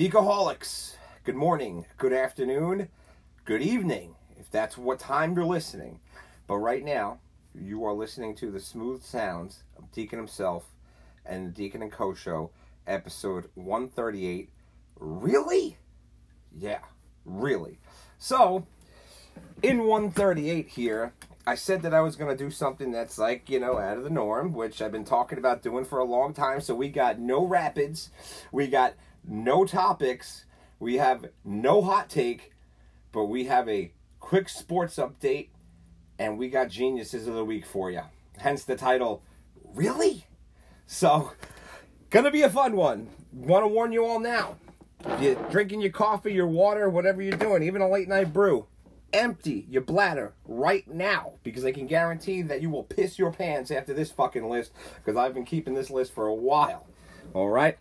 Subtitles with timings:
[0.00, 0.94] Decaholics,
[1.24, 2.88] good morning, good afternoon,
[3.44, 6.00] good evening, if that's what time you're listening.
[6.46, 7.18] But right now,
[7.54, 10.64] you are listening to the smooth sounds of Deacon himself
[11.26, 12.50] and the Deacon and Co show,
[12.86, 14.48] episode 138.
[14.98, 15.76] Really?
[16.56, 16.80] Yeah,
[17.26, 17.78] really.
[18.16, 18.66] So,
[19.62, 21.12] in 138 here,
[21.46, 24.04] I said that I was going to do something that's like, you know, out of
[24.04, 26.62] the norm, which I've been talking about doing for a long time.
[26.62, 28.10] So we got no rapids,
[28.50, 30.44] we got no topics,
[30.78, 32.52] we have no hot take,
[33.12, 35.48] but we have a quick sports update,
[36.18, 38.02] and we got geniuses of the week for you.
[38.38, 39.22] Hence the title,
[39.74, 40.26] Really?
[40.86, 41.32] So,
[42.10, 43.08] gonna be a fun one.
[43.32, 44.56] Want to warn you all now.
[45.20, 48.66] You're drinking your coffee, your water, whatever you're doing, even a late night brew,
[49.12, 53.70] empty your bladder right now because I can guarantee that you will piss your pants
[53.70, 56.86] after this fucking list because I've been keeping this list for a while.
[57.32, 57.78] All right.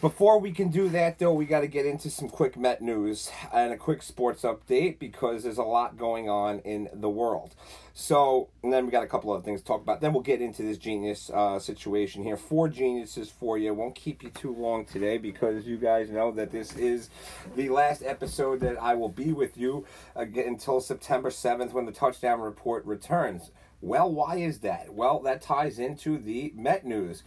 [0.00, 3.30] Before we can do that, though, we got to get into some quick Met news
[3.52, 7.54] and a quick sports update because there's a lot going on in the world.
[7.92, 10.00] So, and then we got a couple other things to talk about.
[10.00, 12.38] Then we'll get into this genius uh, situation here.
[12.38, 13.74] Four geniuses for you.
[13.74, 17.10] Won't keep you too long today because you guys know that this is
[17.54, 19.84] the last episode that I will be with you
[20.16, 23.50] again until September 7th when the touchdown report returns.
[23.82, 24.94] Well, why is that?
[24.94, 27.22] Well, that ties into the Met news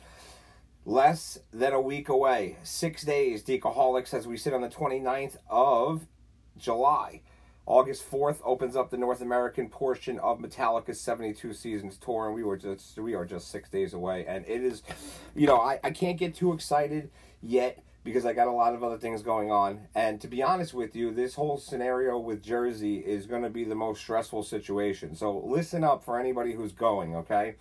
[0.85, 2.57] less than a week away.
[2.63, 6.07] Six days, Decaholics, as we sit on the 29th of
[6.57, 7.21] July.
[7.65, 12.43] August 4th opens up the North American portion of Metallica's 72 Seasons tour, and we
[12.43, 14.25] were just we are just six days away.
[14.27, 14.83] And it is,
[15.33, 17.09] you know, I, I can't get too excited
[17.41, 19.87] yet because I got a lot of other things going on.
[19.95, 23.63] And to be honest with you, this whole scenario with Jersey is going to be
[23.63, 25.15] the most stressful situation.
[25.15, 27.55] So listen up for anybody who's going, okay?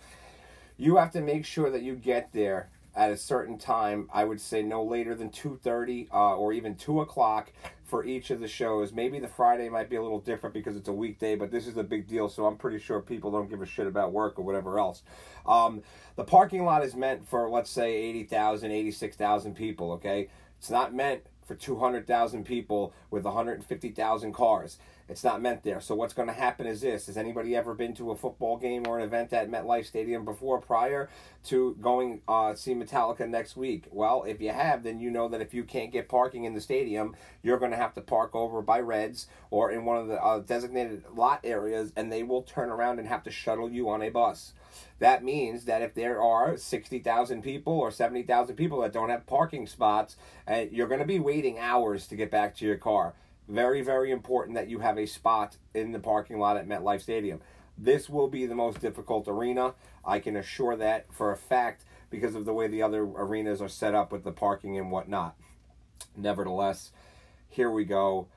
[0.75, 4.09] You have to make sure that you get there at a certain time.
[4.13, 7.51] I would say no later than two thirty uh, or even two o'clock
[7.83, 8.91] for each of the shows.
[8.91, 11.77] Maybe the Friday might be a little different because it's a weekday, but this is
[11.77, 14.41] a big deal, so I'm pretty sure people don't give a shit about work or
[14.41, 15.03] whatever else.
[15.45, 15.83] Um,
[16.15, 19.91] the parking lot is meant for let's say 80,000, 86,000 people.
[19.93, 24.77] Okay, it's not meant for 200,000 people with 150,000 cars.
[25.09, 25.81] It's not meant there.
[25.81, 28.87] So what's going to happen is this: Has anybody ever been to a football game
[28.87, 31.09] or an event at MetLife Stadium before, prior
[31.45, 33.85] to going uh, see Metallica next week?
[33.91, 36.61] Well, if you have, then you know that if you can't get parking in the
[36.61, 40.23] stadium, you're going to have to park over by Reds or in one of the
[40.23, 44.01] uh, designated lot areas, and they will turn around and have to shuttle you on
[44.01, 44.53] a bus.
[44.99, 49.67] That means that if there are 60,000 people or 70,000 people that don't have parking
[49.67, 50.15] spots,
[50.49, 53.13] uh, you're going to be waiting hours to get back to your car.
[53.47, 57.41] Very, very important that you have a spot in the parking lot at MetLife Stadium.
[57.77, 59.73] This will be the most difficult arena.
[60.05, 63.69] I can assure that for a fact because of the way the other arenas are
[63.69, 65.35] set up with the parking and whatnot.
[66.15, 66.91] Nevertheless,
[67.49, 68.27] here we go.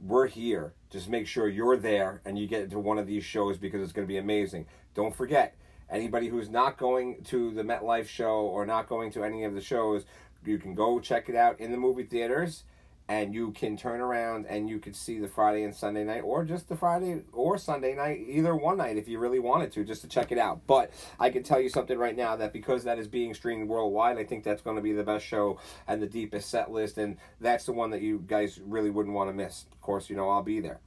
[0.00, 0.72] We're here.
[0.90, 3.92] Just make sure you're there and you get into one of these shows because it's
[3.92, 4.66] going to be amazing.
[4.94, 5.54] Don't forget,
[5.90, 9.60] anybody who's not going to the MetLife show or not going to any of the
[9.60, 10.06] shows,
[10.44, 12.64] you can go check it out in the movie theaters
[13.08, 16.44] and you can turn around and you could see the Friday and Sunday night, or
[16.44, 20.02] just the Friday or Sunday night, either one night if you really wanted to, just
[20.02, 20.66] to check it out.
[20.66, 20.90] But
[21.20, 24.24] I can tell you something right now that because that is being streamed worldwide, I
[24.24, 27.66] think that's going to be the best show and the deepest set list, and that's
[27.66, 29.66] the one that you guys really wouldn't want to miss.
[29.72, 30.80] Of course, you know I'll be there.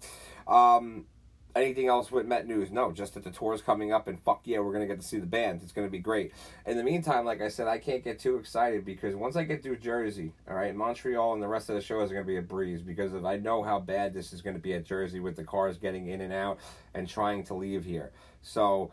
[0.47, 1.05] Um,
[1.55, 2.71] anything else with Met News?
[2.71, 5.05] No, just that the tour is coming up, and fuck yeah, we're gonna get to
[5.05, 5.61] see the band.
[5.63, 6.31] It's gonna be great.
[6.65, 9.63] In the meantime, like I said, I can't get too excited because once I get
[9.63, 12.41] through Jersey, all right, Montreal and the rest of the shows are gonna be a
[12.41, 15.43] breeze because of I know how bad this is gonna be at Jersey with the
[15.43, 16.59] cars getting in and out
[16.93, 18.11] and trying to leave here.
[18.41, 18.91] So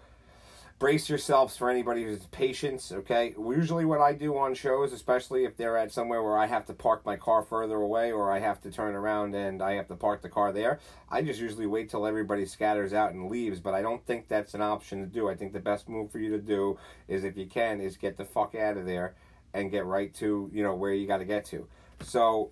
[0.79, 3.35] brace yourselves for anybody who's patience okay?
[3.39, 6.75] Usually what i do on shows especially if they're at somewhere where i have to
[6.75, 9.97] park my car further away or i have to turn around and i have to
[9.97, 10.79] park the car there
[11.11, 14.55] i just usually wait till everybody scatters out and leaves but i don't think that's
[14.55, 15.29] an option to do.
[15.29, 16.79] I think the best move for you to do
[17.09, 19.15] is if you can is get the fuck out of there
[19.55, 21.67] and get right to you know where you got to get to.
[22.01, 22.51] So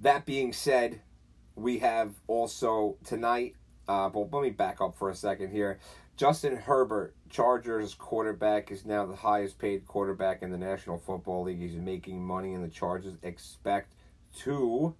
[0.00, 1.00] that being said
[1.54, 3.56] we have also tonight
[3.88, 5.78] uh, but let me back up for a second here
[6.20, 11.60] Justin Herbert, Chargers quarterback, is now the highest paid quarterback in the National Football League.
[11.60, 13.94] He's making money, and the Chargers expect
[14.40, 14.94] to,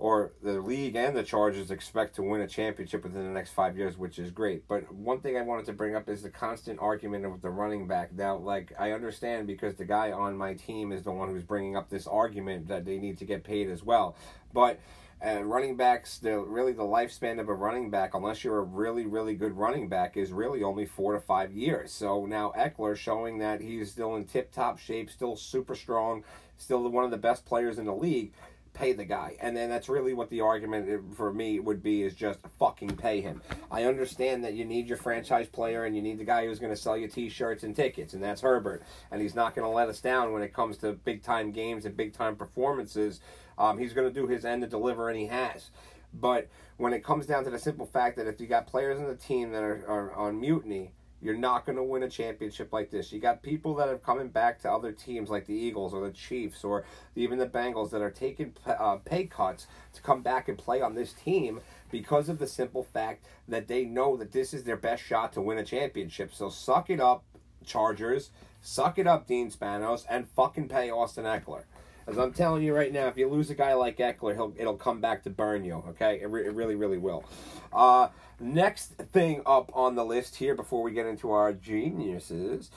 [0.00, 3.76] or the league and the Chargers expect to win a championship within the next five
[3.76, 4.66] years, which is great.
[4.66, 7.86] But one thing I wanted to bring up is the constant argument with the running
[7.86, 8.12] back.
[8.12, 11.76] Now, like, I understand because the guy on my team is the one who's bringing
[11.76, 14.16] up this argument that they need to get paid as well.
[14.52, 14.80] But
[15.22, 19.06] And running backs, the really the lifespan of a running back, unless you're a really
[19.06, 21.92] really good running back, is really only four to five years.
[21.92, 26.24] So now Ekeler showing that he's still in tip top shape, still super strong,
[26.56, 28.32] still one of the best players in the league
[28.72, 29.36] pay the guy.
[29.40, 32.96] And then that's really what the argument eh, for me would be is just fucking
[32.96, 33.42] pay him.
[33.70, 36.72] I understand that you need your franchise player and you need the guy who's going
[36.72, 38.82] to sell you t-shirts and tickets and that's Herbert.
[39.10, 41.84] And he's not going to let us down when it comes to big time games
[41.84, 43.20] and big time performances.
[43.60, 45.70] Um, he's going to do his end to deliver and he has.
[46.12, 46.48] But
[46.78, 49.14] when it comes down to the simple fact that if you got players in the
[49.14, 50.92] team that are, are on mutiny,
[51.22, 53.12] you're not going to win a championship like this.
[53.12, 56.12] You got people that are coming back to other teams like the Eagles or the
[56.12, 56.84] Chiefs or
[57.14, 60.94] even the Bengals that are taking uh, pay cuts to come back and play on
[60.94, 61.60] this team
[61.90, 65.42] because of the simple fact that they know that this is their best shot to
[65.42, 66.32] win a championship.
[66.32, 67.24] So suck it up,
[67.66, 68.30] Chargers.
[68.62, 71.64] Suck it up, Dean Spanos, and fucking pay Austin Ekeler.
[72.10, 74.76] As I'm telling you right now, if you lose a guy like Ekeler, he'll it'll
[74.76, 75.74] come back to burn you.
[75.90, 77.24] Okay, it, re- it really, really will.
[77.72, 78.08] Uh,
[78.40, 82.72] next thing up on the list here before we get into our geniuses,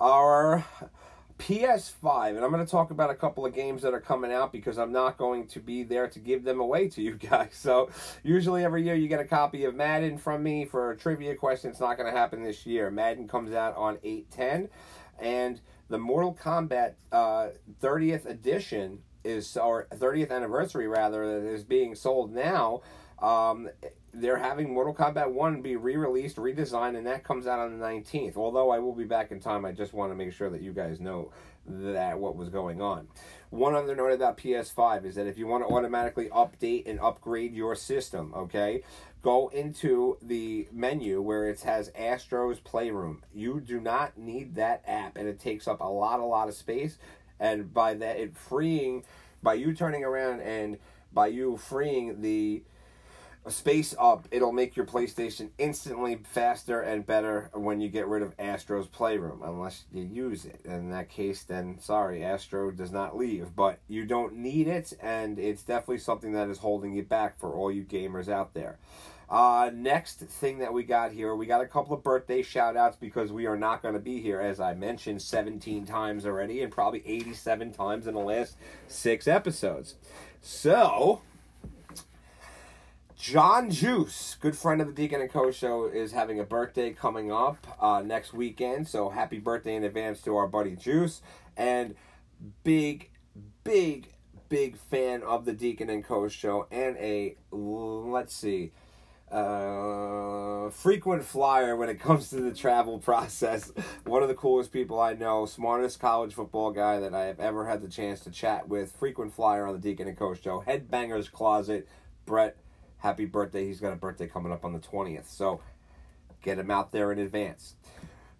[0.00, 0.64] our
[1.38, 4.50] PS5, and I'm going to talk about a couple of games that are coming out
[4.50, 7.50] because I'm not going to be there to give them away to you guys.
[7.52, 7.88] So,
[8.24, 11.70] usually every year you get a copy of Madden from me for a trivia question.
[11.70, 12.90] It's not going to happen this year.
[12.90, 14.68] Madden comes out on 810,
[15.20, 15.60] and
[15.92, 17.48] the Mortal Kombat uh,
[17.82, 22.80] 30th edition is, or 30th anniversary rather, is being sold now.
[23.20, 23.68] Um,
[24.14, 27.84] they're having Mortal Kombat 1 be re released, redesigned, and that comes out on the
[27.84, 28.36] 19th.
[28.38, 30.72] Although I will be back in time, I just want to make sure that you
[30.72, 31.30] guys know
[31.66, 33.08] that what was going on.
[33.50, 37.54] One other note about PS5 is that if you want to automatically update and upgrade
[37.54, 38.82] your system, okay,
[39.22, 43.22] go into the menu where it has Astro's Playroom.
[43.32, 46.54] You do not need that app, and it takes up a lot, a lot of
[46.54, 46.98] space.
[47.38, 49.04] And by that, it freeing,
[49.42, 50.78] by you turning around and
[51.12, 52.62] by you freeing the
[53.48, 58.34] space up, it'll make your PlayStation instantly faster and better when you get rid of
[58.38, 60.60] Astro's Playroom, unless you use it.
[60.64, 63.54] In that case, then sorry, Astro does not leave.
[63.54, 67.52] But you don't need it, and it's definitely something that is holding you back for
[67.52, 68.78] all you gamers out there.
[69.28, 72.96] Uh, next thing that we got here, we got a couple of birthday shout outs
[72.96, 76.70] because we are not going to be here, as I mentioned 17 times already, and
[76.70, 78.56] probably 87 times in the last
[78.88, 79.94] six episodes.
[80.40, 81.22] So,
[83.22, 87.30] John Juice, good friend of the Deacon and Co show, is having a birthday coming
[87.30, 88.88] up uh, next weekend.
[88.88, 91.22] So happy birthday in advance to our buddy Juice.
[91.56, 91.94] And
[92.64, 93.10] big,
[93.62, 94.08] big,
[94.48, 98.72] big fan of the Deacon and Co show and a, let's see,
[99.32, 103.72] uh, frequent flyer when it comes to the travel process.
[104.04, 107.66] One of the coolest people I know, smartest college football guy that I have ever
[107.66, 108.92] had the chance to chat with.
[108.92, 110.62] Frequent flyer on the Deacon and Co show.
[110.66, 111.88] Headbangers Closet,
[112.26, 112.56] Brett
[113.02, 113.66] happy birthday.
[113.66, 115.26] He's got a birthday coming up on the 20th.
[115.26, 115.60] So
[116.40, 117.74] get him out there in advance.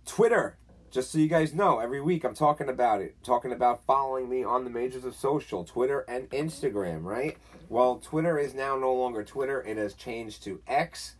[0.06, 0.56] Twitter,
[0.92, 3.16] just so you guys know, every week I'm talking about it.
[3.24, 7.38] Talking about following me on the majors of social, Twitter and Instagram, right?
[7.70, 9.62] Well, Twitter is now no longer Twitter.
[9.62, 11.14] It has changed to X.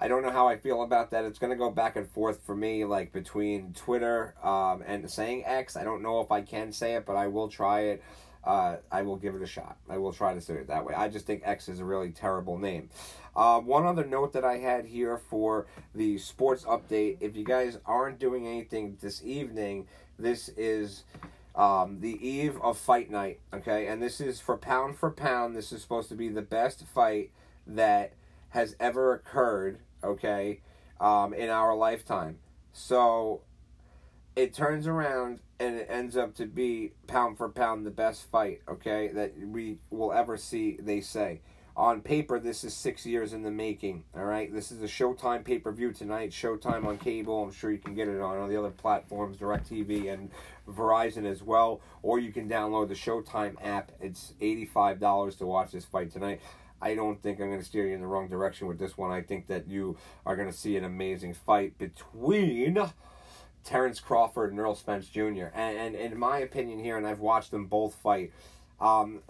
[0.00, 1.24] I don't know how I feel about that.
[1.24, 5.44] It's going to go back and forth for me, like between Twitter um, and saying
[5.46, 5.76] X.
[5.76, 8.02] I don't know if I can say it, but I will try it
[8.48, 9.76] uh, I will give it a shot.
[9.90, 10.94] I will try to say it that way.
[10.94, 12.88] I just think X is a really terrible name.
[13.36, 17.78] Uh, one other note that I had here for the sports update if you guys
[17.84, 19.86] aren't doing anything this evening,
[20.18, 21.04] this is
[21.54, 23.86] um, the eve of fight night, okay?
[23.86, 25.54] And this is for pound for pound.
[25.54, 27.30] This is supposed to be the best fight
[27.66, 28.14] that
[28.50, 30.60] has ever occurred, okay,
[30.98, 32.38] um, in our lifetime.
[32.72, 33.42] So
[34.38, 38.62] it turns around and it ends up to be pound for pound the best fight,
[38.68, 41.40] okay, that we will ever see, they say.
[41.76, 44.52] On paper, this is six years in the making, all right?
[44.52, 47.42] This is a Showtime pay per view tonight, Showtime on cable.
[47.42, 50.30] I'm sure you can get it on all the other platforms, DirecTV and
[50.68, 53.90] Verizon as well, or you can download the Showtime app.
[54.00, 56.40] It's $85 to watch this fight tonight.
[56.80, 59.10] I don't think I'm going to steer you in the wrong direction with this one.
[59.10, 62.78] I think that you are going to see an amazing fight between
[63.68, 65.46] Terrence Crawford and Errol Spence Jr.
[65.54, 68.32] And, and, in my opinion here, and I've watched them both fight,
[68.80, 69.20] um,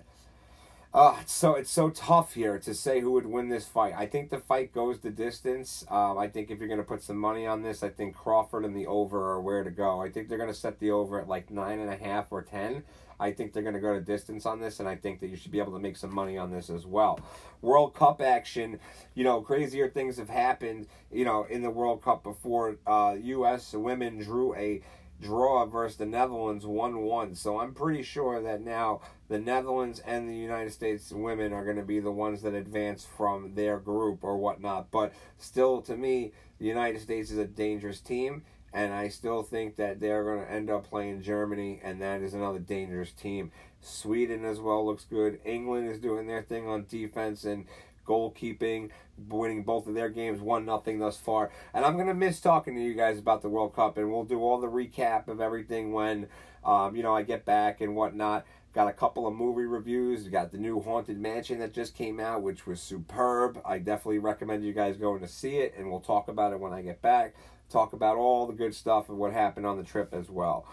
[0.94, 3.94] uh, so it's so tough here to say who would win this fight.
[3.96, 5.84] I think the fight goes the distance.
[5.90, 8.64] Um, I think if you're going to put some money on this, I think Crawford
[8.64, 10.00] and the over are where to go.
[10.00, 12.42] I think they're going to set the over at like nine and a half or
[12.42, 12.84] ten.
[13.20, 15.36] I think they're going to go to distance on this, and I think that you
[15.36, 17.20] should be able to make some money on this as well.
[17.62, 18.78] World Cup action,
[19.14, 22.76] you know, crazier things have happened, you know, in the World Cup before.
[22.86, 23.72] Uh, U.S.
[23.72, 24.82] women drew a
[25.20, 27.34] draw versus the Netherlands 1 1.
[27.34, 31.76] So I'm pretty sure that now the Netherlands and the United States women are going
[31.76, 34.90] to be the ones that advance from their group or whatnot.
[34.90, 38.42] But still, to me, the United States is a dangerous team.
[38.72, 42.34] And I still think that they're going to end up playing Germany, and that is
[42.34, 43.50] another dangerous team.
[43.80, 45.40] Sweden as well looks good.
[45.44, 47.66] England is doing their thing on defense and
[48.06, 48.90] goalkeeping,
[49.28, 51.50] winning both of their games, one nothing thus far.
[51.74, 54.40] And I'm gonna miss talking to you guys about the World Cup, and we'll do
[54.40, 56.28] all the recap of everything when,
[56.64, 58.46] um, you know, I get back and whatnot.
[58.74, 60.28] Got a couple of movie reviews.
[60.28, 63.60] Got the new Haunted Mansion that just came out, which was superb.
[63.64, 66.72] I definitely recommend you guys going to see it, and we'll talk about it when
[66.72, 67.34] I get back.
[67.70, 70.66] Talk about all the good stuff and what happened on the trip as well.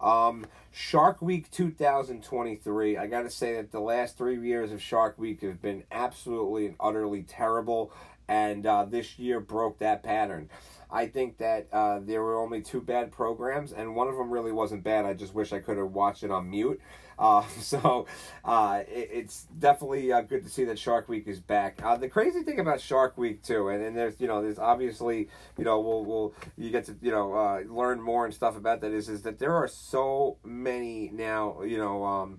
[0.00, 2.96] Um, Shark Week 2023.
[2.96, 6.66] I got to say that the last three years of Shark Week have been absolutely
[6.66, 7.92] and utterly terrible,
[8.26, 10.48] and uh, this year broke that pattern.
[10.92, 14.52] I think that uh, there were only two bad programs, and one of them really
[14.52, 15.06] wasn't bad.
[15.06, 16.80] I just wish I could have watched it on mute.
[17.18, 18.06] Uh, so
[18.44, 21.80] uh, it, it's definitely uh, good to see that Shark Week is back.
[21.82, 25.28] Uh, the crazy thing about Shark Week too, and, and there's you know there's obviously
[25.56, 28.82] you know we'll we'll you get to you know uh, learn more and stuff about
[28.82, 32.04] that is is that there are so many now you know.
[32.04, 32.38] Um,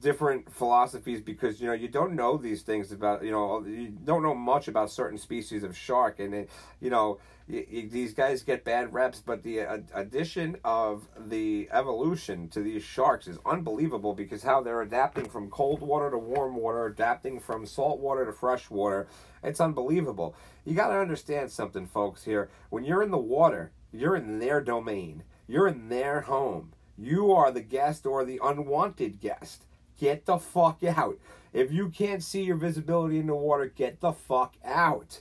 [0.00, 4.22] different philosophies because you know you don't know these things about you know you don't
[4.22, 7.18] know much about certain species of shark and it, you know
[7.50, 13.26] these guys get bad reps but the uh, addition of the evolution to these sharks
[13.26, 18.00] is unbelievable because how they're adapting from cold water to warm water adapting from salt
[18.00, 19.06] water to fresh water
[19.42, 20.34] it's unbelievable.
[20.66, 22.50] You got to understand something folks here.
[22.68, 25.24] When you're in the water you're in their domain.
[25.46, 26.72] You're in their home.
[26.96, 29.64] You are the guest or the unwanted guest.
[29.98, 31.18] Get the fuck out.
[31.52, 35.20] If you can't see your visibility in the water, get the fuck out.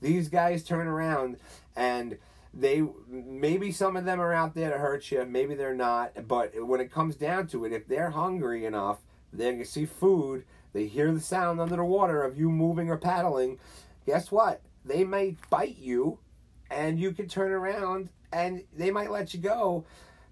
[0.00, 1.38] These guys turn around
[1.76, 2.18] and
[2.52, 6.52] they maybe some of them are out there to hurt you, maybe they're not, but
[6.64, 9.00] when it comes down to it, if they're hungry enough,
[9.32, 12.96] they can see food, they hear the sound under the water of you moving or
[12.96, 13.58] paddling,
[14.06, 14.60] guess what?
[14.84, 16.18] They might bite you
[16.70, 19.84] and you can turn around and they might let you go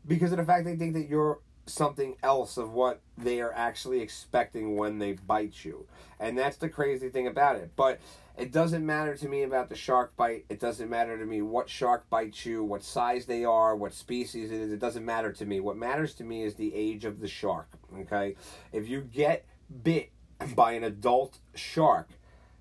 [0.06, 4.00] because of the fact they think that you're something else of what they are actually
[4.00, 5.86] expecting when they bite you.
[6.18, 7.70] And that's the crazy thing about it.
[7.76, 8.00] But
[8.36, 10.44] it doesn't matter to me about the shark bite.
[10.48, 14.50] It doesn't matter to me what shark bites you, what size they are, what species
[14.50, 14.72] it is.
[14.72, 15.60] It doesn't matter to me.
[15.60, 17.68] What matters to me is the age of the shark.
[18.00, 18.36] Okay?
[18.72, 19.44] If you get
[19.82, 20.10] bit
[20.54, 22.08] by an adult shark,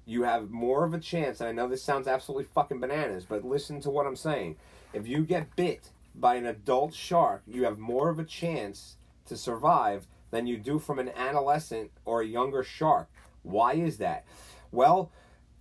[0.06, 1.40] you have more of a chance.
[1.40, 4.58] And I know this sounds absolutely fucking bananas, but listen to what I'm saying.
[4.94, 9.38] If you get bit by an adult shark, you have more of a chance to
[9.38, 13.10] survive than you do from an adolescent or a younger shark.
[13.44, 14.26] Why is that?
[14.72, 15.12] Well,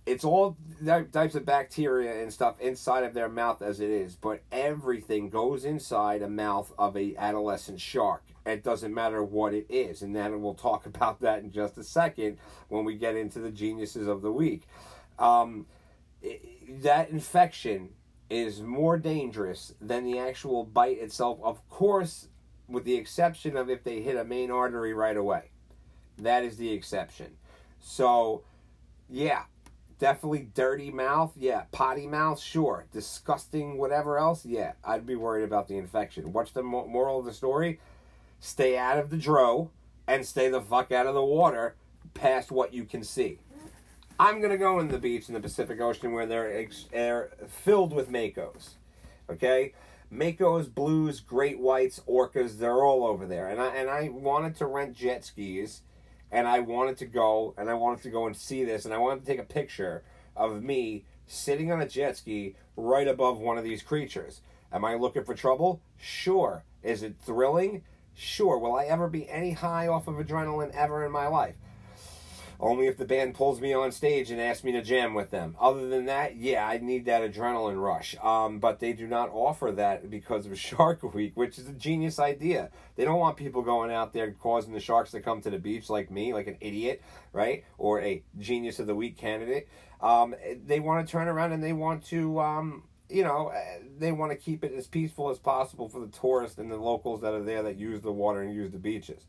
[0.05, 0.57] it's all
[1.11, 5.63] types of bacteria and stuff inside of their mouth as it is, but everything goes
[5.63, 8.23] inside a mouth of a adolescent shark.
[8.45, 11.83] It doesn't matter what it is, and then we'll talk about that in just a
[11.83, 12.37] second
[12.69, 14.63] when we get into the geniuses of the week.
[15.19, 15.67] Um,
[16.81, 17.89] that infection
[18.31, 21.39] is more dangerous than the actual bite itself.
[21.43, 22.29] Of course,
[22.67, 25.51] with the exception of if they hit a main artery right away.
[26.17, 27.37] That is the exception.
[27.79, 28.43] So,
[29.09, 29.43] yeah,
[29.99, 31.33] definitely dirty mouth.
[31.35, 32.39] Yeah, potty mouth.
[32.39, 33.77] Sure, disgusting.
[33.77, 34.45] Whatever else.
[34.45, 36.31] Yeah, I'd be worried about the infection.
[36.31, 37.79] What's the moral of the story?
[38.39, 39.71] Stay out of the dro
[40.07, 41.75] and stay the fuck out of the water
[42.13, 43.39] past what you can see.
[44.21, 47.91] I'm gonna go in the beach in the Pacific Ocean where they're, ex- they're filled
[47.91, 48.75] with makos.
[49.27, 49.73] Okay,
[50.13, 53.47] makos, blues, great whites, orcas, they're all over there.
[53.47, 55.81] And I and I wanted to rent jet skis
[56.31, 58.99] and I wanted to go and I wanted to go and see this and I
[58.99, 60.03] wanted to take a picture
[60.35, 64.41] of me sitting on a jet ski right above one of these creatures.
[64.71, 65.81] Am I looking for trouble?
[65.97, 66.63] Sure.
[66.83, 67.81] Is it thrilling?
[68.13, 68.59] Sure.
[68.59, 71.55] Will I ever be any high off of adrenaline ever in my life?
[72.61, 75.55] Only if the band pulls me on stage and asks me to jam with them.
[75.59, 78.15] Other than that, yeah, I need that adrenaline rush.
[78.21, 82.19] Um, but they do not offer that because of Shark Week, which is a genius
[82.19, 82.69] idea.
[82.95, 85.89] They don't want people going out there causing the sharks to come to the beach
[85.89, 87.01] like me, like an idiot,
[87.33, 87.63] right?
[87.79, 89.67] Or a genius of the week candidate.
[89.99, 92.39] Um, they want to turn around and they want to.
[92.39, 93.51] Um, you know,
[93.97, 97.19] they want to keep it as peaceful as possible for the tourists and the locals
[97.21, 99.25] that are there that use the water and use the beaches.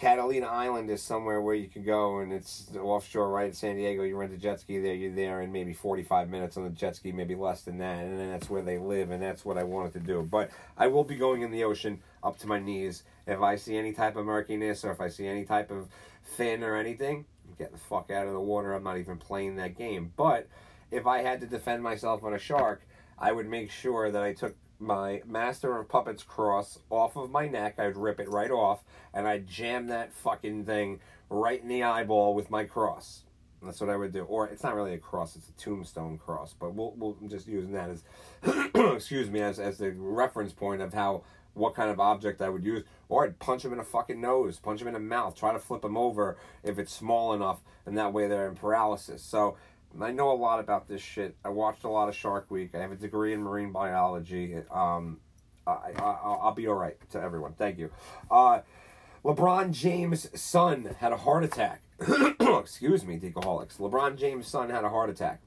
[0.00, 4.02] Catalina Island is somewhere where you can go, and it's offshore right in San Diego.
[4.02, 6.96] You rent a jet ski there, you're there in maybe 45 minutes on the jet
[6.96, 9.62] ski, maybe less than that, and then that's where they live, and that's what I
[9.62, 10.22] wanted to do.
[10.22, 13.02] But I will be going in the ocean up to my knees.
[13.26, 15.88] If I see any type of murkiness or if I see any type of
[16.22, 17.26] fin or anything,
[17.58, 18.72] get the fuck out of the water.
[18.72, 20.14] I'm not even playing that game.
[20.16, 20.48] But
[20.90, 22.80] if I had to defend myself on a shark,
[23.18, 27.46] I would make sure that I took my Master of Puppets cross off of my
[27.46, 27.78] neck.
[27.78, 28.82] I'd rip it right off,
[29.12, 33.22] and I'd jam that fucking thing right in the eyeball with my cross.
[33.62, 34.22] That's what I would do.
[34.24, 36.54] Or it's not really a cross; it's a tombstone cross.
[36.58, 38.04] But we'll we'll just using that as
[38.94, 42.64] excuse me as as the reference point of how what kind of object I would
[42.64, 42.84] use.
[43.08, 45.58] Or I'd punch him in the fucking nose, punch him in the mouth, try to
[45.58, 49.22] flip him over if it's small enough, and that way they're in paralysis.
[49.22, 49.56] So
[50.00, 51.36] I know a lot about this shit.
[51.44, 52.74] I watched a lot of Shark Week.
[52.74, 54.56] I have a degree in marine biology.
[54.70, 55.18] Um,
[55.66, 57.54] I, I, will be all right to everyone.
[57.54, 57.90] Thank you.
[58.30, 58.60] Uh,
[59.24, 61.82] LeBron James' son had a heart attack.
[62.00, 63.76] Excuse me, Decaholics.
[63.78, 65.40] LeBron James' son had a heart attack.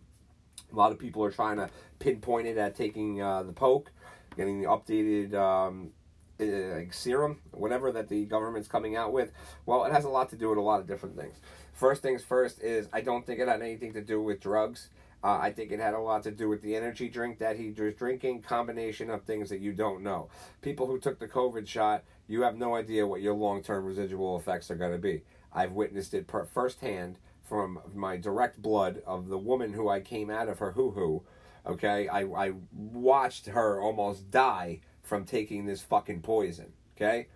[0.71, 1.69] A lot of people are trying to
[1.99, 3.91] pinpoint it at taking uh, the poke,
[4.35, 5.91] getting the updated um,
[6.39, 9.31] uh, serum, whatever that the government's coming out with.
[9.65, 11.37] Well, it has a lot to do with a lot of different things.
[11.73, 14.89] First things first is I don't think it had anything to do with drugs.
[15.23, 17.71] Uh, I think it had a lot to do with the energy drink that he
[17.71, 20.29] was drinking, combination of things that you don't know.
[20.61, 24.37] People who took the COVID shot, you have no idea what your long term residual
[24.37, 25.23] effects are going to be.
[25.51, 30.29] I've witnessed it per- firsthand from my direct blood of the woman who I came
[30.29, 31.23] out of her hoo hoo.
[31.65, 36.73] Okay, I, I watched her almost die from taking this fucking poison.
[36.97, 37.27] Okay,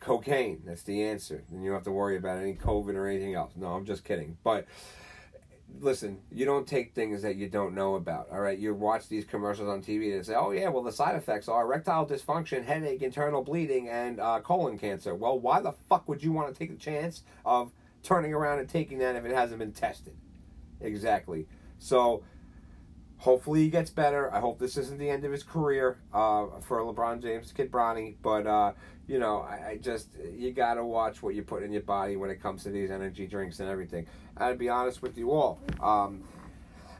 [0.00, 0.62] cocaine.
[0.64, 1.44] That's the answer.
[1.50, 3.52] And you don't have to worry about any COVID or anything else.
[3.56, 4.36] No, I'm just kidding.
[4.42, 4.66] But
[5.80, 8.28] listen, you don't take things that you don't know about.
[8.30, 11.16] All right, you watch these commercials on TV and say, "Oh yeah, well the side
[11.16, 16.08] effects are erectile dysfunction, headache, internal bleeding, and uh, colon cancer." Well, why the fuck
[16.08, 19.32] would you want to take the chance of turning around and taking that if it
[19.32, 20.16] hasn't been tested?
[20.80, 21.46] Exactly.
[21.78, 22.22] So
[23.18, 24.32] hopefully he gets better.
[24.32, 28.14] I hope this isn't the end of his career uh, for LeBron James, Kid Bronny.
[28.22, 28.72] But uh,
[29.06, 32.30] you know, I, I, just you gotta watch what you put in your body when
[32.30, 34.06] it comes to these energy drinks and everything.
[34.36, 35.60] I'd be honest with you all.
[35.80, 36.24] Um,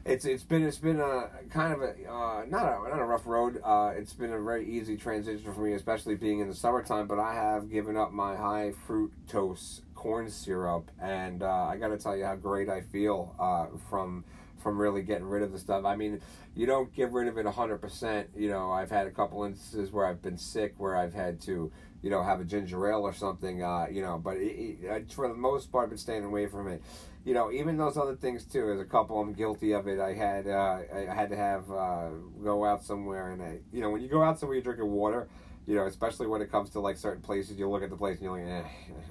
[0.05, 3.25] it's it's been it's been a kind of a uh, not a not a rough
[3.25, 3.61] road.
[3.63, 7.07] Uh, it's been a very easy transition for me, especially being in the summertime.
[7.07, 11.97] But I have given up my high fructose corn syrup, and uh, I got to
[11.97, 14.23] tell you how great I feel uh, from
[14.59, 15.85] from really getting rid of the stuff.
[15.85, 16.21] I mean,
[16.55, 18.27] you don't get rid of it 100%.
[18.35, 21.71] You know, I've had a couple instances where I've been sick, where I've had to,
[22.01, 25.27] you know, have a ginger ale or something, uh, you know, but it, it, for
[25.27, 26.81] the most part, I've been staying away from it.
[27.25, 28.65] You know, even those other things too.
[28.65, 29.99] There's a couple I'm guilty of it.
[29.99, 32.09] I had uh, I had to have uh,
[32.41, 35.27] go out somewhere, and I, you know, when you go out somewhere, you're drinking water
[35.69, 38.17] you know, especially when it comes to like certain places, you look at the place
[38.17, 38.67] and you're like, eh,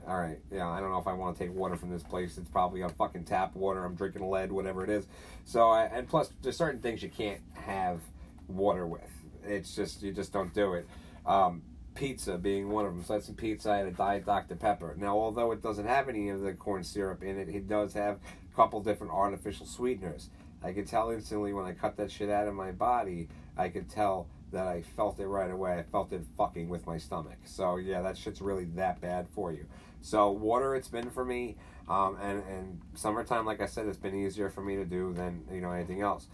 [0.08, 2.36] all right, yeah, I don't know if I want to take water from this place.
[2.36, 3.84] It's probably a fucking tap water.
[3.84, 5.06] I'm drinking lead, whatever it is.
[5.44, 8.00] So, and plus, there's certain things you can't have
[8.48, 9.08] water with.
[9.44, 10.88] It's just you just don't do it.
[11.24, 11.62] Um,
[11.94, 13.04] pizza being one of them.
[13.04, 13.70] So I had some pizza.
[13.70, 14.96] I had a Diet Dr Pepper.
[14.98, 18.16] Now, although it doesn't have any of the corn syrup in it, it does have
[18.52, 20.28] a couple different artificial sweeteners.
[20.60, 23.28] I could tell instantly when I cut that shit out of my body.
[23.56, 25.78] I could tell that I felt it right away.
[25.78, 27.38] I felt it fucking with my stomach.
[27.44, 29.66] So yeah, that shit's really that bad for you.
[30.00, 31.56] So water, it's been for me,
[31.88, 35.44] um, and and summertime, like I said, it's been easier for me to do than
[35.52, 36.28] you know anything else.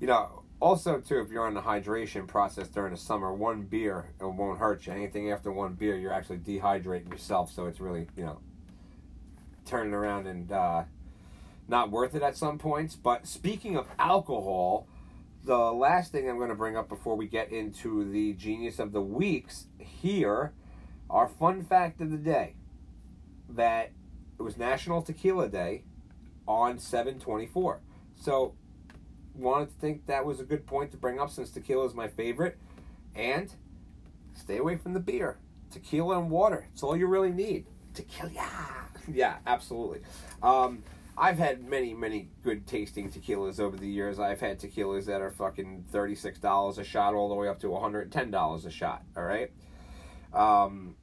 [0.00, 4.10] You know, also too, if you're on the hydration process during the summer, one beer
[4.20, 4.92] it won't hurt you.
[4.92, 7.50] Anything after one beer, you're actually dehydrating yourself.
[7.52, 8.38] So it's really you know
[9.64, 10.84] turning around and uh,
[11.66, 12.94] not worth it at some points.
[12.94, 14.86] But speaking of alcohol
[15.44, 18.92] the last thing I'm going to bring up before we get into the genius of
[18.92, 20.52] the weeks here,
[21.08, 22.54] our fun fact of the day
[23.48, 23.92] that
[24.38, 25.84] it was National Tequila Day
[26.46, 27.80] on 724.
[28.20, 28.54] So,
[29.34, 32.08] wanted to think that was a good point to bring up since tequila is my
[32.08, 32.58] favorite.
[33.14, 33.52] And
[34.34, 35.38] stay away from the beer.
[35.70, 36.66] Tequila and water.
[36.72, 37.66] It's all you really need.
[37.94, 38.32] Tequila.
[39.10, 40.00] Yeah, absolutely.
[40.42, 40.82] Um,
[41.18, 44.20] I've had many, many good tasting tequilas over the years.
[44.20, 47.70] I've had tequilas that are fucking thirty-six dollars a shot, all the way up to
[47.70, 49.02] one hundred and ten dollars a shot.
[49.16, 49.50] All right.
[50.32, 50.94] Um,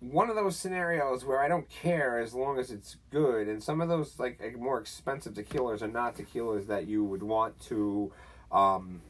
[0.00, 3.80] one of those scenarios where I don't care as long as it's good, and some
[3.80, 8.12] of those like more expensive tequilas are not tequilas that you would want to
[8.50, 9.00] um,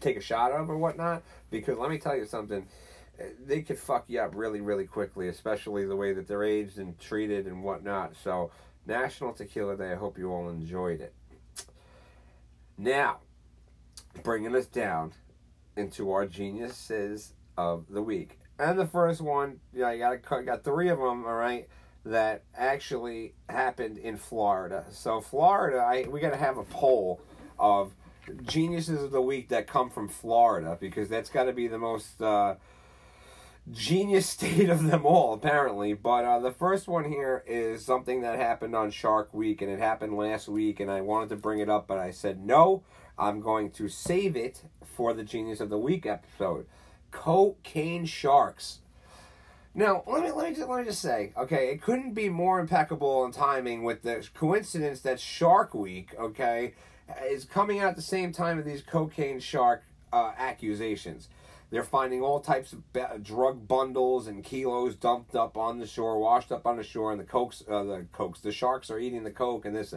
[0.00, 1.22] take a shot of or whatnot.
[1.50, 2.66] Because let me tell you something,
[3.18, 6.78] eh, they could fuck you up really, really quickly, especially the way that they're aged
[6.78, 8.14] and treated and whatnot.
[8.22, 8.50] So
[8.86, 9.92] National Tequila Day.
[9.92, 11.14] I hope you all enjoyed it.
[12.76, 13.18] Now,
[14.22, 15.12] bringing us down
[15.76, 18.38] into our geniuses of the week.
[18.58, 21.68] And the first one, you know, I got got three of them, all right,
[22.04, 24.84] that actually happened in Florida.
[24.90, 27.20] So Florida, I we got to have a poll
[27.58, 27.92] of
[28.44, 32.22] geniuses of the week that come from Florida because that's got to be the most
[32.22, 32.54] uh,
[33.70, 35.92] genius state of them all, apparently.
[35.94, 39.78] But uh, the first one here is something that happened on Shark Week, and it
[39.78, 42.82] happened last week, and I wanted to bring it up, but I said no.
[43.18, 46.66] I'm going to save it for the Genius of the Week episode.
[47.12, 48.80] Cocaine sharks.
[49.76, 52.60] Now, let me let me just let me just say, okay, it couldn't be more
[52.60, 56.74] impeccable in timing with the coincidence that Shark Week, okay,
[57.28, 61.28] is coming out at the same time of these cocaine shark uh, accusations.
[61.70, 62.82] They're finding all types of
[63.22, 67.20] drug bundles and kilos dumped up on the shore, washed up on the shore, and
[67.20, 69.92] the cokes, uh, the cokes, the sharks are eating the coke, and this.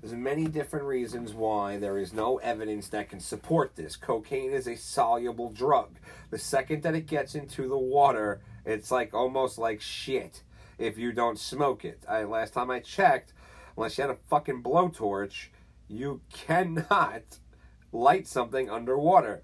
[0.00, 3.96] There's many different reasons why there is no evidence that can support this.
[3.96, 5.98] Cocaine is a soluble drug.
[6.30, 10.42] The second that it gets into the water, it's like almost like shit
[10.78, 12.02] if you don't smoke it.
[12.08, 13.32] I, last time I checked,
[13.76, 15.48] unless you had a fucking blowtorch,
[15.88, 17.38] you cannot
[17.92, 19.42] light something underwater.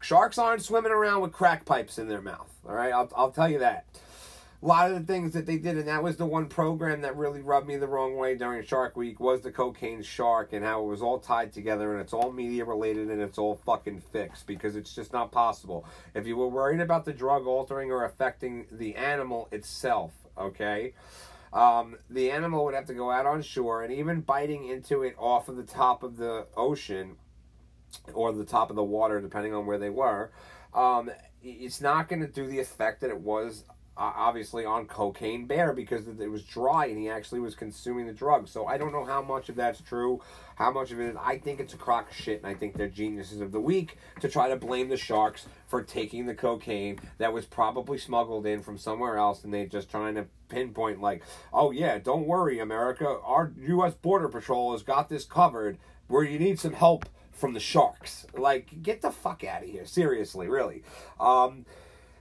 [0.00, 2.52] Sharks aren't swimming around with crack pipes in their mouth.
[2.68, 3.86] All right, I'll, I'll tell you that.
[4.62, 7.16] A lot of the things that they did, and that was the one program that
[7.16, 10.82] really rubbed me the wrong way during Shark Week, was the cocaine shark and how
[10.82, 14.46] it was all tied together and it's all media related and it's all fucking fixed
[14.46, 15.84] because it's just not possible.
[16.14, 20.94] If you were worried about the drug altering or affecting the animal itself, okay,
[21.52, 25.14] um, the animal would have to go out on shore and even biting into it
[25.18, 27.16] off of the top of the ocean
[28.14, 30.30] or the top of the water, depending on where they were,
[30.74, 31.10] um,
[31.42, 33.64] it's not going to do the effect that it was
[33.98, 38.12] uh, obviously on cocaine bear because it was dry and he actually was consuming the
[38.12, 38.46] drug.
[38.46, 40.20] So I don't know how much of that's true,
[40.56, 41.16] how much of it is.
[41.18, 43.96] I think it's a crock of shit, and I think they're geniuses of the week
[44.20, 48.62] to try to blame the sharks for taking the cocaine that was probably smuggled in
[48.62, 51.22] from somewhere else, and they're just trying to pinpoint like,
[51.52, 53.94] oh yeah, don't worry, America, our U.S.
[53.94, 55.78] Border Patrol has got this covered.
[56.08, 58.26] Where you need some help from the sharks.
[58.34, 59.84] Like, get the fuck out of here.
[59.84, 60.82] Seriously, really.
[61.20, 61.66] Um,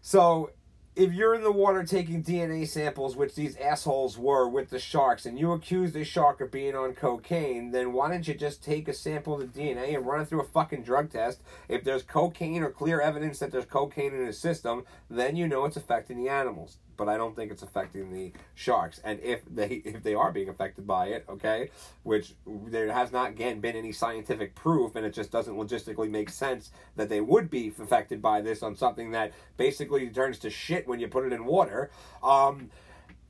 [0.02, 0.52] so
[0.96, 5.26] if you're in the water taking DNA samples, which these assholes were with the sharks,
[5.26, 8.88] and you accuse the shark of being on cocaine, then why don't you just take
[8.88, 11.42] a sample of the DNA and run it through a fucking drug test?
[11.68, 15.66] If there's cocaine or clear evidence that there's cocaine in the system, then you know
[15.66, 19.00] it's affecting the animals but I don't think it's affecting the sharks.
[19.04, 21.70] And if they if they are being affected by it, okay,
[22.04, 26.30] which there has not again been any scientific proof, and it just doesn't logistically make
[26.30, 30.88] sense that they would be affected by this on something that basically turns to shit
[30.88, 31.90] when you put it in water.
[32.24, 32.70] Um,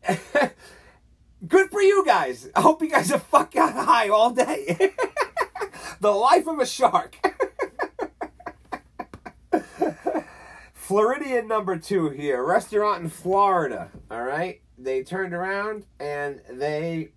[1.48, 2.50] good for you guys.
[2.56, 4.94] I hope you guys are fucking high all day.
[6.00, 7.18] the life of a shark.
[10.86, 13.90] Floridian number two here, restaurant in Florida.
[14.12, 17.10] All right, they turned around and they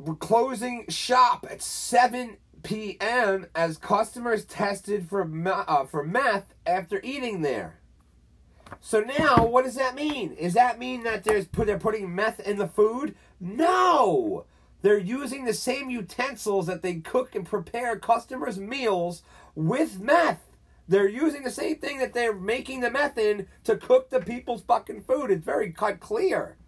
[0.00, 3.46] were closing shop at 7 p.m.
[3.54, 7.78] as customers tested for uh, for meth after eating there.
[8.80, 10.34] So now, what does that mean?
[10.34, 13.14] Does that mean that there's put they're putting meth in the food?
[13.38, 14.46] No.
[14.80, 19.22] They're using the same utensils that they cook and prepare customers' meals
[19.54, 20.40] with meth.
[20.92, 24.60] They're using the same thing that they're making the meth in to cook the people's
[24.60, 25.30] fucking food.
[25.30, 26.58] It's very cut clear.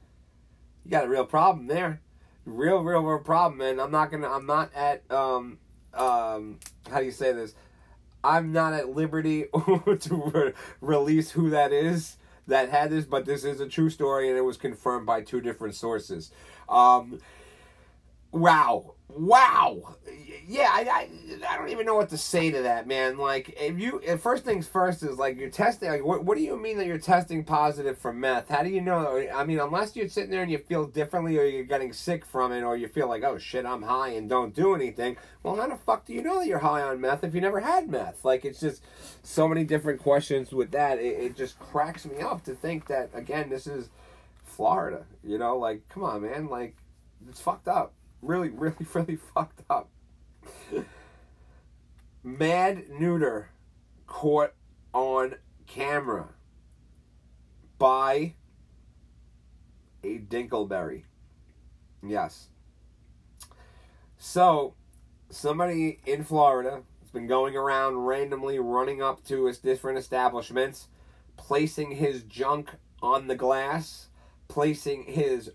[0.83, 2.01] You got a real problem there.
[2.47, 3.79] Real, real, real problem, man.
[3.79, 4.31] I'm not gonna.
[4.31, 5.03] I'm not at.
[5.13, 5.59] Um,
[5.93, 6.59] um,
[6.91, 7.55] how do you say this?
[8.25, 13.45] I'm not at liberty to re- release who that is that had this, but this
[13.45, 16.31] is a true story, and it was confirmed by two different sources.
[16.67, 17.21] Um,
[18.33, 19.97] wow, wow
[20.47, 21.09] yeah I, I,
[21.51, 23.19] I don't even know what to say to that man.
[23.19, 26.45] Like if you if first things first is like you're testing like what, what do
[26.45, 28.49] you mean that you're testing positive for meth?
[28.49, 29.27] How do you know?
[29.35, 32.53] I mean unless you're sitting there and you feel differently or you're getting sick from
[32.53, 35.67] it or you feel like oh shit i'm high and don't do anything well how
[35.69, 38.25] the fuck do you know that you're high on meth if you never had meth?
[38.25, 38.83] Like it's just
[39.23, 40.99] so many different questions with that.
[40.99, 43.91] It, it just cracks me up to think that again this is
[44.45, 45.57] florida you know?
[45.57, 46.49] Like come on man.
[46.49, 46.77] Like
[47.29, 47.93] it's fucked up.
[48.23, 49.89] Really, really, really fucked up.
[52.25, 53.51] Mad neuter
[54.07, 54.53] caught
[54.93, 55.35] on
[55.67, 56.29] camera
[57.79, 58.35] by
[60.03, 61.05] a Dinkleberry.
[62.07, 62.49] Yes.
[64.19, 64.75] So,
[65.31, 70.89] somebody in Florida has been going around randomly running up to his different establishments,
[71.37, 72.71] placing his junk
[73.03, 74.09] on the glass,
[74.49, 75.51] placing his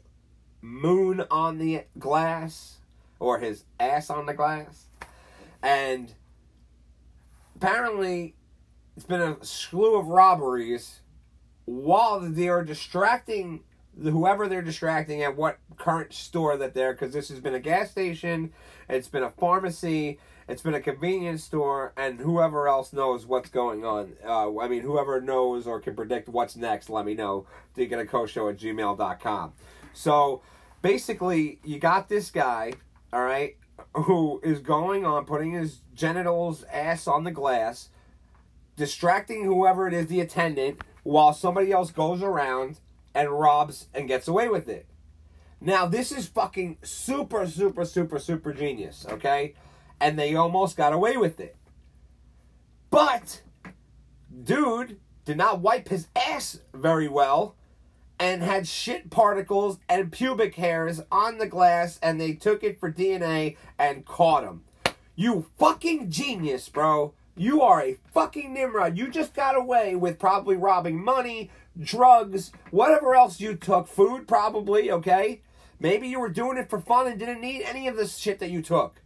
[0.62, 2.79] moon on the glass
[3.20, 4.86] or his ass on the glass.
[5.62, 6.14] And
[7.56, 8.36] apparently,
[8.96, 11.00] it's been a slew of robberies
[11.66, 13.62] while they are distracting
[14.02, 17.92] whoever they're distracting at what current store that they're because this has been a gas
[17.92, 18.52] station
[18.88, 23.84] it's been a pharmacy it's been a convenience store and whoever else knows what's going
[23.84, 28.50] on uh, i mean whoever knows or can predict what's next let me know deaconacoshow
[28.50, 29.52] at gmail.com
[29.94, 30.42] so
[30.82, 32.74] basically, you got this guy,
[33.12, 33.58] all right,
[33.94, 37.90] who is going on putting his genitals ass on the glass,
[38.76, 42.80] distracting whoever it is, the attendant, while somebody else goes around
[43.16, 44.86] and robs and gets away with it.
[45.62, 49.56] Now, this is fucking super, super, super, super genius, okay?
[50.00, 51.56] And they almost got away with it.
[52.90, 53.42] But,
[54.44, 57.56] dude did not wipe his ass very well
[58.20, 62.92] and had shit particles and pubic hairs on the glass, and they took it for
[62.92, 64.64] DNA and caught him.
[65.16, 67.14] You fucking genius, bro.
[67.36, 68.98] You are a fucking Nimrod.
[68.98, 74.92] You just got away with probably robbing money, drugs, whatever else you took, food probably,
[74.92, 75.42] okay?
[75.80, 78.52] Maybe you were doing it for fun and didn't need any of this shit that
[78.52, 79.02] you took.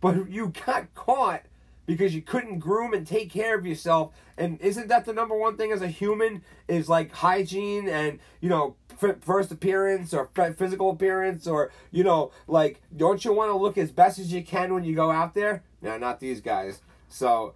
[0.00, 1.42] But you got caught
[1.88, 4.12] because you couldn't groom and take care of yourself.
[4.36, 8.50] And isn't that the number one thing as a human is like hygiene and, you
[8.50, 8.76] know,
[9.22, 13.90] first appearance or physical appearance or, you know, like, don't you want to look as
[13.90, 15.64] best as you can when you go out there?
[15.80, 16.82] No, not these guys.
[17.08, 17.54] So,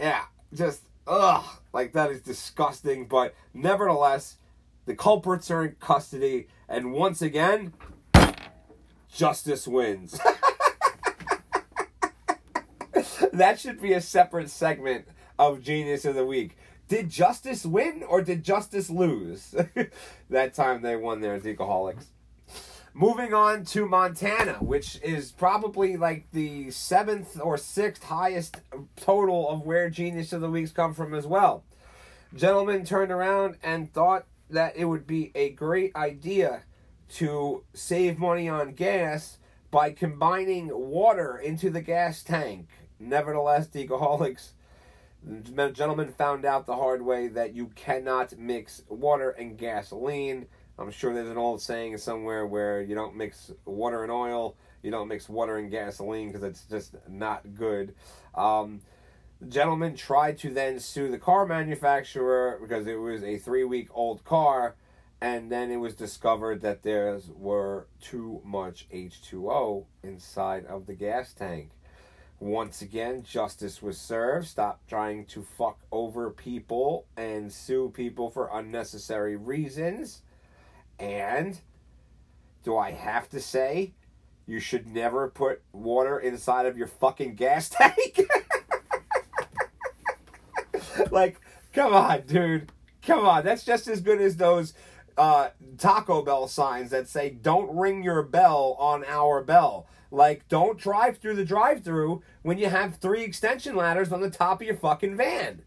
[0.00, 0.22] yeah,
[0.54, 1.44] just, ugh,
[1.74, 3.06] like that is disgusting.
[3.06, 4.38] But nevertheless,
[4.86, 6.48] the culprits are in custody.
[6.70, 7.74] And once again,
[9.12, 10.18] justice wins.
[13.32, 15.06] that should be a separate segment
[15.38, 16.56] of Genius of the Week.
[16.88, 19.54] Did justice win or did justice lose?
[20.30, 22.06] that time they won their Decaholics.
[22.92, 28.60] Moving on to Montana, which is probably like the seventh or sixth highest
[28.94, 31.64] total of where Genius of the Weeks come from as well.
[32.34, 36.62] Gentlemen turned around and thought that it would be a great idea
[37.08, 39.38] to save money on gas
[39.70, 42.68] by combining water into the gas tank.
[42.98, 44.50] Nevertheless, Decaholics
[45.72, 50.46] gentlemen found out the hard way that you cannot mix water and gasoline.
[50.78, 54.90] I'm sure there's an old saying somewhere where you don't mix water and oil, you
[54.90, 57.94] don't mix water and gasoline because it's just not good.
[58.34, 58.80] Um,
[59.40, 63.88] the gentleman tried to then sue the car manufacturer because it was a three week
[63.94, 64.74] old car,
[65.20, 71.32] and then it was discovered that there were too much H2O inside of the gas
[71.32, 71.70] tank.
[72.40, 74.46] Once again, justice was served.
[74.46, 80.22] Stop trying to fuck over people and sue people for unnecessary reasons.
[80.98, 81.60] And
[82.64, 83.92] do I have to say,
[84.46, 88.20] you should never put water inside of your fucking gas tank?
[91.10, 91.40] like,
[91.72, 92.70] come on, dude.
[93.02, 93.44] Come on.
[93.44, 94.74] That's just as good as those
[95.16, 99.86] uh, Taco Bell signs that say, don't ring your bell on our bell.
[100.14, 104.30] Like, don't drive through the drive through when you have three extension ladders on the
[104.30, 105.62] top of your fucking van.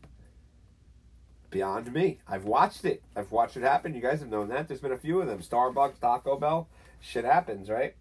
[1.49, 2.19] Beyond me.
[2.27, 3.03] I've watched it.
[3.13, 3.93] I've watched it happen.
[3.93, 4.67] You guys have known that.
[4.67, 5.39] There's been a few of them.
[5.39, 6.69] Starbucks, Taco Bell.
[7.01, 7.95] Shit happens, right?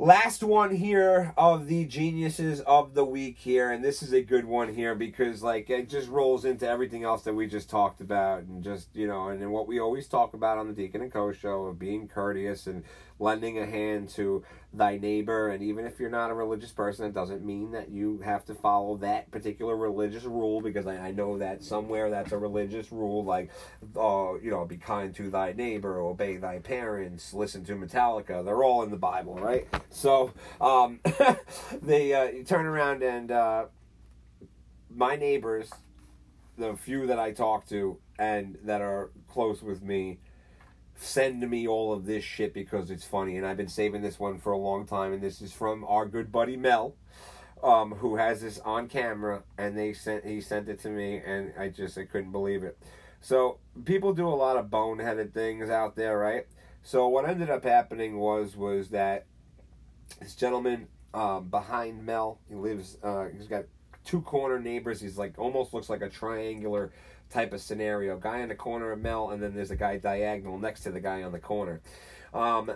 [0.00, 4.44] Last one here of the geniuses of the week here, and this is a good
[4.44, 8.42] one here because like it just rolls into everything else that we just talked about,
[8.42, 11.12] and just you know, and, and what we always talk about on the Deacon and
[11.12, 12.84] Co show of being courteous and
[13.18, 15.48] lending a hand to thy neighbor.
[15.48, 18.54] And even if you're not a religious person, it doesn't mean that you have to
[18.54, 23.24] follow that particular religious rule because I, I know that somewhere that's a religious rule,
[23.24, 23.50] like,
[23.96, 28.44] uh, you know, be kind to thy neighbor, obey thy parents, listen to Metallica.
[28.44, 29.66] They're all in the Bible, right?
[29.90, 31.00] So um,
[31.82, 33.66] they uh, turn around and uh,
[34.90, 35.70] my neighbors,
[36.56, 40.18] the few that I talk to and that are close with me,
[41.00, 43.36] send me all of this shit because it's funny.
[43.36, 45.12] And I've been saving this one for a long time.
[45.12, 46.94] And this is from our good buddy Mel,
[47.62, 49.42] um, who has this on camera.
[49.56, 52.78] And they sent he sent it to me, and I just I couldn't believe it.
[53.20, 56.46] So people do a lot of boneheaded things out there, right?
[56.82, 59.26] So what ended up happening was was that
[60.20, 62.98] this gentleman um, behind Mel, he lives.
[63.02, 63.64] Uh, he's got
[64.04, 65.00] two corner neighbors.
[65.00, 66.92] He's like almost looks like a triangular
[67.30, 68.16] type of scenario.
[68.16, 71.00] Guy in the corner of Mel, and then there's a guy diagonal next to the
[71.00, 71.80] guy on the corner.
[72.32, 72.72] Um,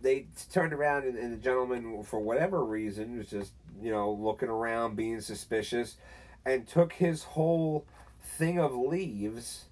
[0.00, 4.48] they turned around, and, and the gentleman, for whatever reason, was just you know looking
[4.48, 5.96] around, being suspicious,
[6.44, 7.86] and took his whole
[8.22, 9.66] thing of leaves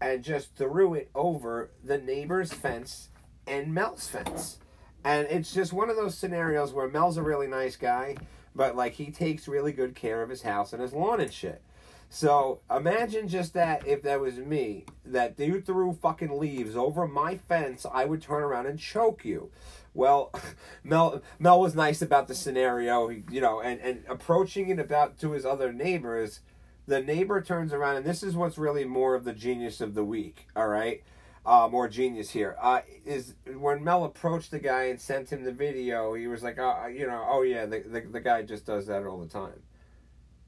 [0.00, 3.08] and just threw it over the neighbor's fence
[3.46, 4.58] and Mel's fence.
[5.04, 8.16] And it's just one of those scenarios where Mel's a really nice guy,
[8.54, 11.62] but like he takes really good care of his house and his lawn and shit.
[12.08, 17.36] So imagine just that if that was me, that you threw fucking leaves over my
[17.36, 19.50] fence, I would turn around and choke you.
[19.94, 20.32] Well,
[20.84, 25.32] Mel Mel was nice about the scenario, you know, and, and approaching it about to
[25.32, 26.40] his other neighbors.
[26.86, 30.04] The neighbor turns around, and this is what's really more of the genius of the
[30.04, 30.48] week.
[30.54, 31.02] All right,
[31.46, 32.56] uh, more genius here.
[32.60, 36.58] Uh, is when Mel approached the guy and sent him the video, he was like,
[36.58, 39.62] oh, you know, oh yeah, the, the the guy just does that all the time.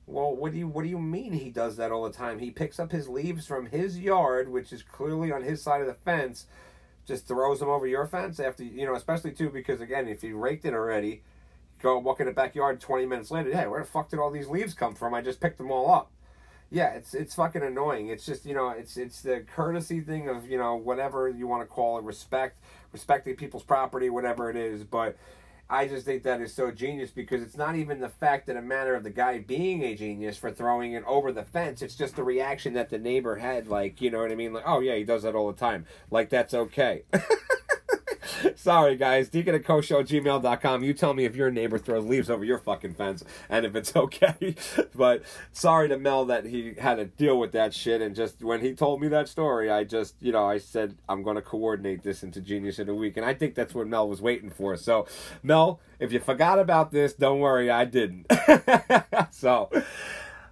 [0.07, 2.39] Well, what do you what do you mean he does that all the time?
[2.39, 5.87] He picks up his leaves from his yard, which is clearly on his side of
[5.89, 6.47] the fence,
[7.07, 10.37] just throws them over your fence after you know, especially too because again, if you
[10.39, 11.23] raked it already,
[11.83, 14.49] go walk in the backyard twenty minutes later, hey, where the fuck did all these
[14.49, 15.13] leaves come from?
[15.15, 16.11] I just picked them all up
[16.71, 18.09] yeah, it's it's fucking annoying.
[18.09, 21.63] It's just you know, it's it's the courtesy thing of you know whatever you want
[21.63, 22.61] to call it, respect,
[22.93, 24.83] respecting people's property, whatever it is.
[24.83, 25.17] But
[25.69, 28.63] I just think that is so genius because it's not even the fact that a
[28.63, 31.83] matter of the guy being a genius for throwing it over the fence.
[31.83, 34.65] It's just the reaction that the neighbor had, like you know what I mean, like
[34.67, 37.03] oh yeah, he does that all the time, like that's okay.
[38.57, 39.29] Sorry, guys.
[39.29, 40.85] Deacon at gmail.com.
[40.85, 43.95] You tell me if your neighbor throws leaves over your fucking fence and if it's
[43.97, 44.55] okay.
[44.95, 45.23] but
[45.53, 48.01] sorry to Mel that he had to deal with that shit.
[48.01, 51.23] And just when he told me that story, I just, you know, I said, I'm
[51.23, 53.17] going to coordinate this into Genius in a week.
[53.17, 54.77] And I think that's what Mel was waiting for.
[54.77, 55.07] So,
[55.43, 58.27] Mel, if you forgot about this, don't worry, I didn't.
[59.31, 59.71] so,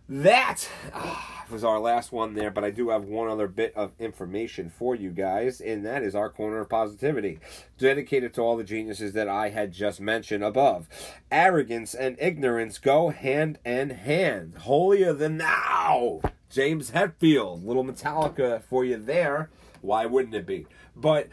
[0.08, 3.92] that ah, was our last one there, but I do have one other bit of
[3.98, 7.38] information for you guys, and that is our corner of positivity,
[7.78, 10.88] dedicated to all the geniuses that I had just mentioned above.
[11.30, 14.58] Arrogance and ignorance go hand in hand.
[14.58, 16.20] Holier than thou.
[16.50, 19.50] James Hetfield, little Metallica for you there.
[19.80, 20.66] Why wouldn't it be?
[20.96, 21.28] But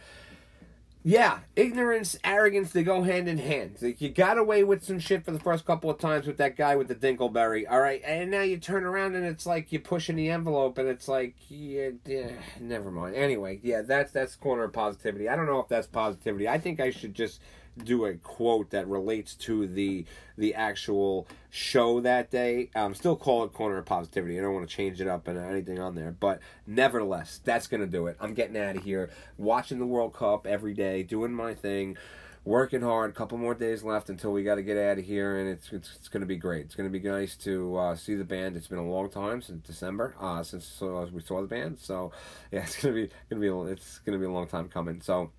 [1.03, 3.77] yeah, ignorance, arrogance, they go hand in hand.
[3.81, 6.55] Like you got away with some shit for the first couple of times with that
[6.55, 9.81] guy with the Dinkleberry, all right, and now you turn around and it's like you're
[9.81, 13.15] pushing the envelope, and it's like, yeah, yeah, never mind.
[13.15, 15.27] Anyway, yeah, that's that's corner of positivity.
[15.27, 16.47] I don't know if that's positivity.
[16.47, 17.41] I think I should just
[17.77, 20.05] do a quote that relates to the
[20.37, 22.69] the actual show that day.
[22.75, 24.37] Um, still call it corner of positivity.
[24.37, 27.87] I don't want to change it up and anything on there, but nevertheless, that's gonna
[27.87, 28.17] do it.
[28.19, 31.97] I'm getting out of here, watching the World Cup every day, doing my thing.
[32.43, 35.47] Working hard, couple more days left until we got to get out of here, and
[35.47, 36.65] it's it's, it's going to be great.
[36.65, 38.57] It's going to be nice to uh, see the band.
[38.57, 41.77] It's been a long time since December, uh, since uh, we saw the band.
[41.77, 42.11] So
[42.51, 45.01] yeah, it's gonna be gonna be it's gonna be a long time coming.
[45.01, 45.29] So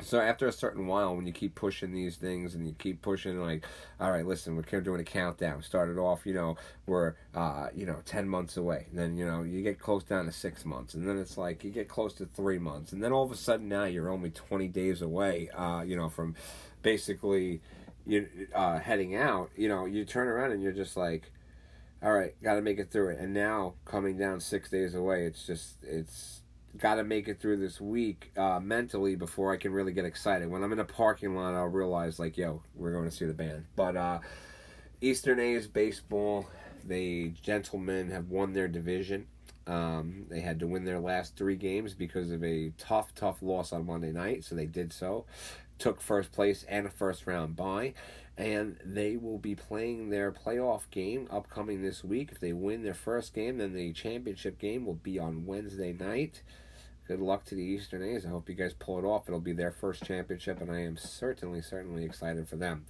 [0.00, 3.40] so after a certain while when you keep pushing these things and you keep pushing
[3.40, 3.64] like
[4.00, 5.62] all right listen we're doing a countdown.
[5.62, 8.86] Started off you know we're uh, you know 10 months away.
[8.90, 10.94] And then you know you get close down to six months.
[10.94, 12.92] And then it's like you get close to three months.
[12.92, 16.08] And then all of a sudden now you're only 20 days away uh, you know
[16.08, 16.34] from
[16.82, 17.60] basically
[18.06, 19.50] you uh, heading out.
[19.56, 21.30] You know you turn around and you're just like
[22.02, 23.20] all right got to make it through it.
[23.20, 26.42] And now coming down six days away it's just it's
[26.78, 30.50] got to make it through this week uh, mentally before I can really get excited.
[30.50, 33.34] When I'm in a parking lot, I'll realize like, yo, we're going to see the
[33.34, 33.66] band.
[33.76, 34.18] But uh,
[35.00, 36.48] Eastern A's baseball,
[36.84, 39.26] the gentlemen have won their division.
[39.66, 43.72] Um, they had to win their last three games because of a tough, tough loss
[43.72, 45.24] on Monday night, so they did so.
[45.78, 47.94] Took first place and a first round bye,
[48.36, 52.30] and they will be playing their playoff game upcoming this week.
[52.30, 56.42] If they win their first game, then the championship game will be on Wednesday night
[57.06, 58.24] good luck to the Eastern A's.
[58.24, 59.28] I hope you guys pull it off.
[59.28, 62.86] It'll be their first championship, and I am certainly, certainly excited for them.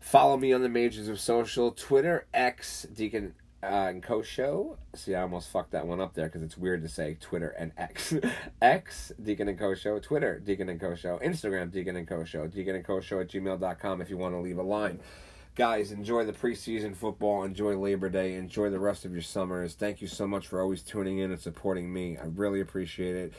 [0.00, 4.76] Follow me on the majors of social Twitter, X, Deacon uh, and Co Show.
[4.94, 7.72] See, I almost fucked that one up there because it's weird to say Twitter and
[7.76, 8.14] X.
[8.62, 9.98] X, Deacon and Co Show.
[10.00, 11.18] Twitter, Deacon and Co Show.
[11.18, 12.48] Instagram, Deacon and Co Show.
[12.48, 14.98] Deacon and Co Show at gmail.com if you want to leave a line
[15.54, 17.44] guys, enjoy the preseason football.
[17.44, 18.34] Enjoy Labor Day.
[18.34, 19.74] Enjoy the rest of your summers.
[19.74, 22.16] Thank you so much for always tuning in and supporting me.
[22.16, 23.34] I really appreciate it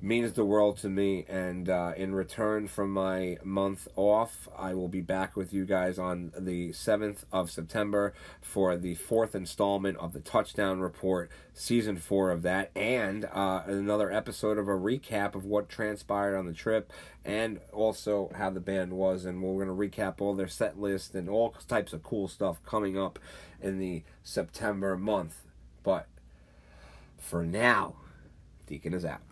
[0.00, 1.24] means the world to me.
[1.28, 5.98] And uh, in return from my month off, I will be back with you guys
[5.98, 12.30] on the 7th of September for the fourth installment of the Touchdown Report, season four
[12.30, 16.92] of that, and uh, another episode of a recap of what transpired on the trip
[17.24, 19.24] and also how the band was.
[19.24, 22.62] And we're going to recap all their set list and all types of cool stuff
[22.64, 23.18] coming up
[23.60, 25.42] in the September month.
[25.82, 26.06] But
[27.18, 27.96] for now,
[28.66, 29.27] Deacon is out.